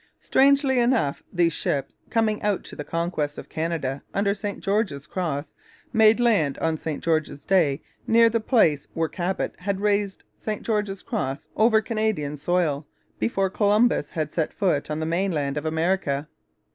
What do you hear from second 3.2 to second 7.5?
of Canada under St George's cross made land on St George's